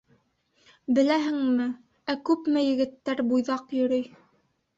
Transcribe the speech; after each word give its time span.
Беләһеңме, 0.99 1.67
ә 2.15 2.15
күпме 2.31 2.65
егеттәр 2.65 3.23
буйҙаҡ 3.35 3.79
йөрөй! 3.83 4.11